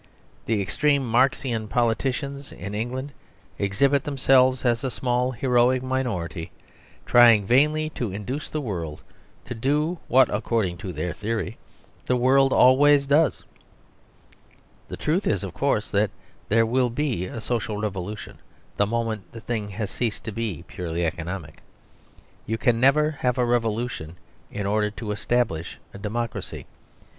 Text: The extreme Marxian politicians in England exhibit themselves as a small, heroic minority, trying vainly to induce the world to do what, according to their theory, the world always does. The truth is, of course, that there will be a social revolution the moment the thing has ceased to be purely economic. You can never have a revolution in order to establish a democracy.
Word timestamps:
The 0.47 0.59
extreme 0.63 1.05
Marxian 1.05 1.67
politicians 1.67 2.51
in 2.51 2.73
England 2.73 3.11
exhibit 3.59 4.03
themselves 4.03 4.65
as 4.65 4.83
a 4.83 4.89
small, 4.89 5.29
heroic 5.31 5.83
minority, 5.83 6.49
trying 7.05 7.45
vainly 7.45 7.91
to 7.91 8.11
induce 8.11 8.49
the 8.49 8.61
world 8.61 9.03
to 9.45 9.53
do 9.53 9.99
what, 10.07 10.27
according 10.33 10.77
to 10.77 10.91
their 10.91 11.13
theory, 11.13 11.55
the 12.07 12.15
world 12.15 12.51
always 12.51 13.05
does. 13.05 13.43
The 14.87 14.97
truth 14.97 15.27
is, 15.27 15.43
of 15.43 15.53
course, 15.53 15.91
that 15.91 16.09
there 16.49 16.65
will 16.65 16.89
be 16.89 17.27
a 17.27 17.39
social 17.39 17.77
revolution 17.77 18.39
the 18.77 18.87
moment 18.87 19.31
the 19.33 19.39
thing 19.41 19.69
has 19.69 19.91
ceased 19.91 20.23
to 20.23 20.31
be 20.31 20.63
purely 20.65 21.05
economic. 21.05 21.59
You 22.47 22.57
can 22.57 22.79
never 22.79 23.11
have 23.19 23.37
a 23.37 23.45
revolution 23.45 24.15
in 24.51 24.65
order 24.65 24.89
to 24.89 25.11
establish 25.11 25.77
a 25.93 25.99
democracy. 25.99 26.65